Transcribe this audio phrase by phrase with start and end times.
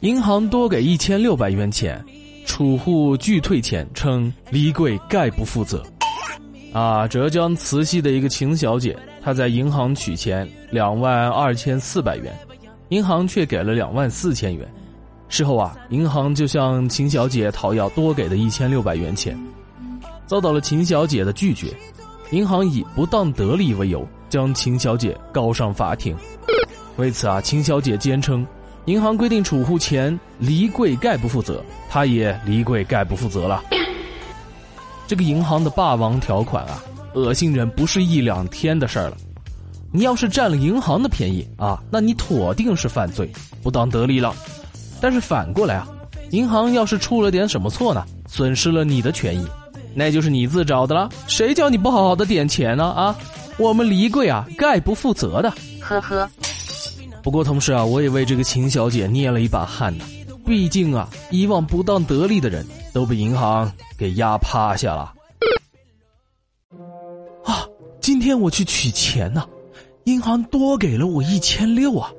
[0.00, 2.02] 银行多给一千六百元钱，
[2.46, 5.82] 储户拒退钱，称李贵概不负责。
[6.72, 12.34] 啊，浙江慈溪的一个秦小姐，她在银行取钱两万二千四百元，
[12.88, 14.66] 银行却给了两万四千元。
[15.28, 19.38] 事后啊，银行就向秦小姐讨要多给的一千六百元钱，
[20.26, 21.68] 遭到了秦小姐的拒绝。
[22.30, 26.16] 银行以不当得利为由，将秦小姐告上法庭。
[26.96, 28.46] 为此啊，秦小姐坚称，
[28.86, 33.62] 银行规定储户钱离柜概不负责，他也离柜概不负责了。
[35.06, 36.82] 这个银行的霸王条款啊，
[37.14, 39.16] 恶心人不是一两天的事儿了。
[39.92, 43.30] 你要是占了银行的便宜啊，那你妥定是犯罪，
[43.62, 44.34] 不当得利了。
[45.00, 45.88] 但是反过来啊，
[46.30, 49.46] 银行要是出了点什么错呢，损失了你的权益，
[49.94, 51.08] 那就是你自找的了。
[51.26, 52.84] 谁叫你不好好的点钱呢？
[52.84, 53.16] 啊，
[53.58, 55.52] 我们离柜啊，概不负责的。
[55.80, 56.30] 呵呵。
[57.22, 60.04] 不过同时啊，我也为这个秦小姐捏了一把汗呢。
[60.46, 65.14] 毕竟啊，以往不当得利的人都被银行给压趴下了。
[67.44, 67.66] 啊，
[68.00, 69.46] 今天我去取钱呢，
[70.04, 72.10] 银行多给了我一千六啊，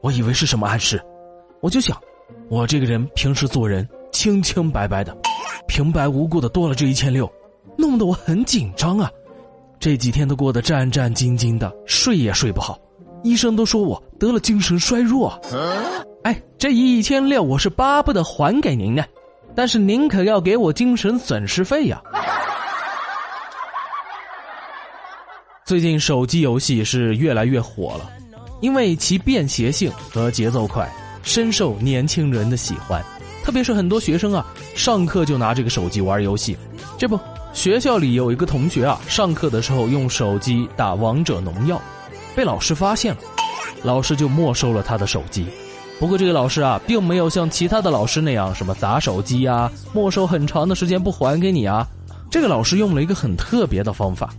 [0.00, 1.02] 我以为是什么暗示，
[1.60, 2.00] 我就想，
[2.48, 5.16] 我这个人平时做人清清白白的，
[5.66, 7.30] 平白无故的多了这一千六，
[7.76, 9.10] 弄得我很紧张啊，
[9.80, 12.78] 这几天都过得战战兢兢的，睡也睡不好，
[13.22, 15.40] 医生都说我得了精神衰弱。
[16.24, 19.04] 哎，这一千六我是巴不得还给您呢，
[19.54, 22.00] 但是您可要给我精神损失费呀。
[25.64, 28.10] 最近手机游戏是越来越火了，
[28.60, 30.90] 因为其便携性和节奏快，
[31.22, 33.02] 深受年轻人的喜欢。
[33.44, 36.58] 特别是很多学生啊，上课就拿这个手机玩游戏。
[36.98, 37.18] 这不，
[37.52, 41.80] 学校里有一个同学啊，上课的时候用手机打王者农药，
[42.34, 43.20] 被老师发现了，
[43.82, 45.46] 老师就没收了他的手机。
[45.98, 51.86] 不过这个老师啊，并没有像其他的老师那样什么砸手机啊、没收很长的时间不还给你啊。
[52.30, 54.30] 这个老师用了一个很特别的方法，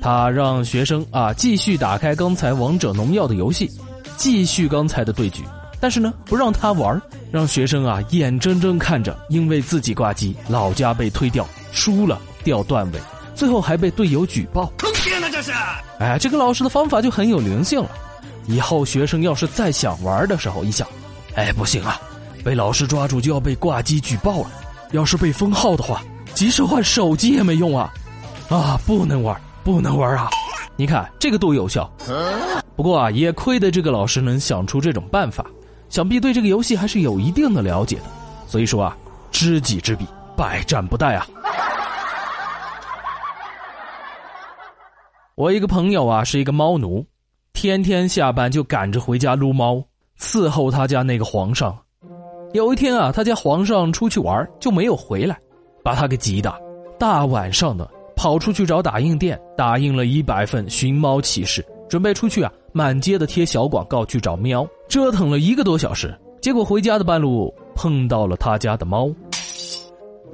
[0.00, 3.68] 他让学生啊继续打开刚才王者农药的游戏，
[4.16, 5.42] 继续刚才的对局，
[5.80, 7.00] 但是呢不让他玩，
[7.30, 13.00] 让学生啊眼睁睁看着因为自己挂机，老家被推掉，输了掉段位，
[13.34, 14.72] 最后还被队友举报。
[15.04, 15.52] 坑爹呢这是！
[15.98, 17.90] 哎，这个老师的方法就很有灵性了。
[18.46, 20.86] 以后学生要是再想玩的时候，一想，
[21.34, 22.00] 哎，不行啊，
[22.42, 24.50] 被老师抓住就要被挂机举报了。
[24.92, 26.02] 要是被封号的话，
[26.34, 27.92] 即使换手机也没用啊！
[28.48, 30.30] 啊，不能玩，不能玩啊！
[30.76, 31.90] 你看这个多有效。
[32.74, 35.44] 不过啊，也亏得这个老师能想出这种办法，
[35.90, 38.04] 想必对这个游戏还是有一定的了解的。
[38.46, 38.96] 所以说啊，
[39.30, 40.06] 知己知彼，
[40.36, 41.26] 百战不殆啊！
[45.36, 47.04] 我一个朋友啊，是一个猫奴。
[47.52, 49.82] 天天下班就赶着回家撸猫，
[50.16, 51.76] 伺候他家那个皇上。
[52.52, 55.36] 有一天啊，他家皇上出去玩就没有回来，
[55.82, 56.54] 把他给急的，
[57.00, 64.64] 大晚上的跑出去找打印店，打印了一百份寻猫启事，准备出去啊，满街的贴小广告去找喵。
[64.88, 69.10] 折腾了一个多小时，结果回家的半路碰到了他家的猫。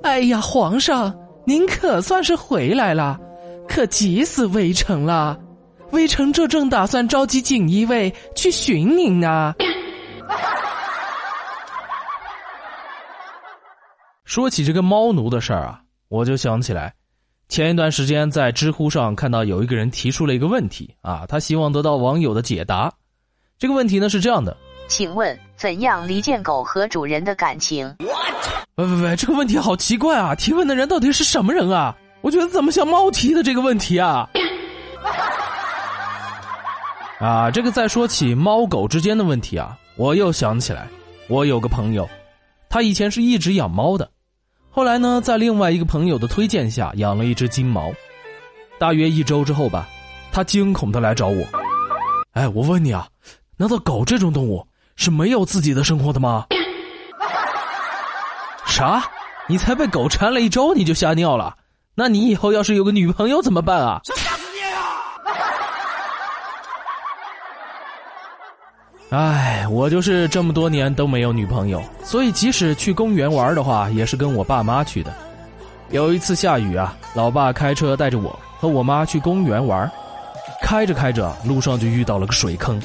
[0.02, 1.14] 哎呀，皇上，
[1.46, 3.18] 您可算是回来了，
[3.70, 5.38] 可急死微臣了。
[5.92, 9.54] 微臣这正打算召集锦衣卫去寻您呢。
[14.24, 16.92] 说起这个猫奴的事儿啊，我就想起来，
[17.48, 22.92] 前一段时间在知乎上看到有一个人提出了一个问题啊，他希望得到网友的解答。
[23.56, 24.56] 这个问题呢是这样的：
[24.88, 27.92] 请问怎样离间狗和主人的感情？
[28.76, 30.34] 喂喂喂，这个问题好奇怪啊！
[30.34, 31.96] 提问的人到底是什么人啊？
[32.22, 34.28] 我觉得怎么像猫提的这个问题啊？
[37.18, 40.88] 啊，这个再说起猫狗之间的问题啊，我又想起来，
[41.28, 42.08] 我有个朋友，
[42.68, 44.10] 他以前是一直养猫的，
[44.70, 47.92] 后来呢，在另外一个朋友的推荐下养了一只金毛，
[48.78, 49.86] 大约一周之后吧，
[50.32, 51.44] 他惊恐的来找我，
[52.32, 53.06] 哎，我问你啊，
[53.56, 54.66] 难道狗这种动物
[54.96, 56.46] 是没有自己的生活的吗？
[58.66, 59.02] 啥？
[59.46, 61.54] 你才被狗缠了一周你就吓尿了？
[61.94, 64.00] 那你以后要是有个女朋友怎么办啊？
[69.10, 75.12] 哎，我就是这么多年都没有女朋友，所以即使去公园玩的话，也是跟我爸妈去的。
[75.90, 79.90] 有一次下雨啊，老爸开车带着我和我妈去公园玩，
[80.62, 82.80] 开着开着，路上就遇到了个水坑，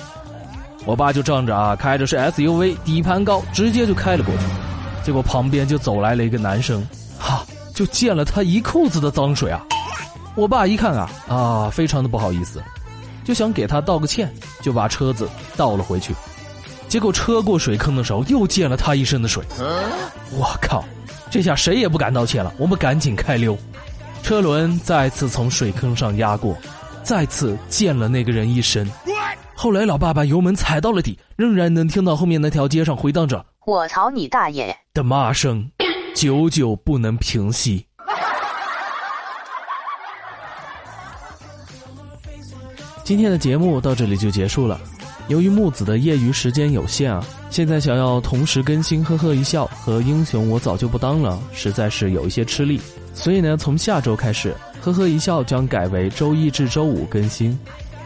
[0.83, 4.41] 我爸就仗着啊开着是 SUV，底盘高，直接就开了过去，
[5.03, 6.87] 结果旁边就走来了一个男生，哈，
[7.75, 9.61] 就溅了他一裤子的脏水啊！
[10.33, 12.63] 我爸一看啊啊，非常的不好意思。
[13.23, 16.15] 就想给他道个歉，就把车子倒了回去。
[16.87, 19.43] 结果车过水坑的时候又溅了他一身的水。
[20.31, 20.83] 我靠！
[21.29, 23.57] 这下谁也不敢道歉了，我们赶紧开溜。
[24.23, 26.57] 车轮再次从水坑上压过，
[27.03, 28.89] 再次溅了那个人一身。
[29.53, 35.69] 后来老爸把油门踩到了底，仍然能听到后面那条街上回荡着“我操你大爷”的骂声，
[36.15, 37.85] 久久不能平息。
[43.03, 44.79] 今天的节目到这里就结束了。
[45.27, 52.79] 由于木子的业余时间有限啊，现在想要同时更新《呵呵一笑》和《英雄我早就不当了》，实在是有一些吃力。
[53.13, 57.59] 所以呢，从下周开始，《呵呵一笑》将改为周一至周五更新。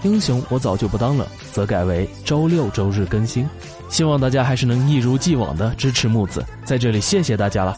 [0.04, 3.48] 英雄我早就不当了，则改为周六周日更新，
[3.90, 7.78] 希望大家还是能一如既往的支持木子，在这里谢谢大家了。